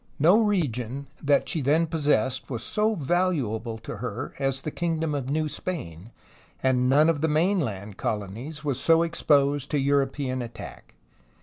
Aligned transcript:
No 0.17 0.41
region 0.43 1.05
that 1.21 1.47
she 1.47 1.61
then 1.61 1.85
possessed 1.85 2.49
was 2.49 2.63
so 2.63 2.95
valuable 2.95 3.77
to 3.77 3.97
her 3.97 4.33
as 4.39 4.61
the 4.61 4.71
kingdom 4.71 5.13
of 5.13 5.29
New 5.29 5.47
Spain, 5.47 6.09
and 6.63 6.89
none 6.89 7.07
of 7.07 7.21
the 7.21 7.27
mainland 7.27 7.97
colonies 7.97 8.63
was 8.63 8.79
so 8.81 9.03
exposed 9.03 9.69
to 9.69 9.77
European 9.79 10.41
attack. 10.41 10.95